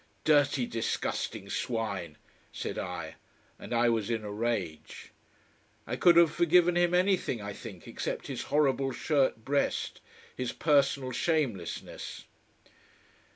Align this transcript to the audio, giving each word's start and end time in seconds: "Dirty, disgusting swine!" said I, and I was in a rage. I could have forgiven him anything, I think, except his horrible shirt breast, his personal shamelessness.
"Dirty, 0.23 0.65
disgusting 0.65 1.47
swine!" 1.47 2.17
said 2.51 2.79
I, 2.79 3.17
and 3.59 3.71
I 3.71 3.87
was 3.87 4.09
in 4.09 4.23
a 4.23 4.31
rage. 4.31 5.11
I 5.85 5.95
could 5.95 6.15
have 6.15 6.31
forgiven 6.33 6.75
him 6.75 6.95
anything, 6.95 7.39
I 7.39 7.53
think, 7.53 7.87
except 7.87 8.25
his 8.25 8.45
horrible 8.45 8.93
shirt 8.93 9.45
breast, 9.45 10.01
his 10.35 10.53
personal 10.53 11.11
shamelessness. 11.11 12.25